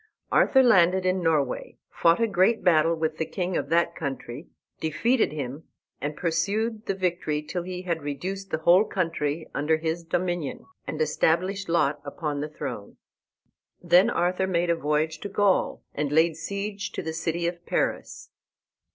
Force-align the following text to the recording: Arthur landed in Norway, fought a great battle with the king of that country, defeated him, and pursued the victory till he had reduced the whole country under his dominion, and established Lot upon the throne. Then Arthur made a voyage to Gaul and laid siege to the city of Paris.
Arthur 0.31 0.63
landed 0.63 1.05
in 1.05 1.21
Norway, 1.21 1.77
fought 1.91 2.19
a 2.19 2.25
great 2.25 2.63
battle 2.63 2.95
with 2.95 3.19
the 3.19 3.25
king 3.27 3.55
of 3.55 3.69
that 3.69 3.95
country, 3.95 4.47
defeated 4.79 5.31
him, 5.31 5.65
and 6.01 6.17
pursued 6.17 6.87
the 6.87 6.95
victory 6.95 7.43
till 7.43 7.61
he 7.61 7.83
had 7.83 8.01
reduced 8.01 8.49
the 8.49 8.57
whole 8.57 8.83
country 8.83 9.47
under 9.53 9.77
his 9.77 10.03
dominion, 10.03 10.65
and 10.87 10.99
established 11.03 11.69
Lot 11.69 12.01
upon 12.03 12.41
the 12.41 12.49
throne. 12.49 12.97
Then 13.79 14.09
Arthur 14.09 14.47
made 14.47 14.71
a 14.71 14.75
voyage 14.75 15.19
to 15.19 15.29
Gaul 15.29 15.83
and 15.93 16.11
laid 16.11 16.35
siege 16.35 16.91
to 16.93 17.03
the 17.03 17.13
city 17.13 17.45
of 17.45 17.63
Paris. 17.67 18.31